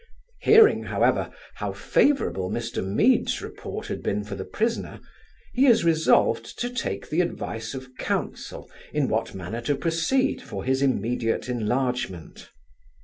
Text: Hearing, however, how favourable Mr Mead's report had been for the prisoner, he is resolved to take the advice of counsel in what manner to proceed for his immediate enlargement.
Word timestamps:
Hearing, 0.39 0.85
however, 0.85 1.29
how 1.57 1.73
favourable 1.73 2.49
Mr 2.49 2.83
Mead's 2.83 3.39
report 3.39 3.85
had 3.85 4.01
been 4.01 4.23
for 4.23 4.33
the 4.33 4.45
prisoner, 4.45 4.99
he 5.53 5.67
is 5.67 5.85
resolved 5.85 6.57
to 6.57 6.71
take 6.71 7.11
the 7.11 7.21
advice 7.21 7.75
of 7.75 7.95
counsel 7.99 8.67
in 8.91 9.07
what 9.09 9.35
manner 9.35 9.61
to 9.61 9.75
proceed 9.75 10.41
for 10.41 10.63
his 10.63 10.81
immediate 10.81 11.47
enlargement. 11.49 12.49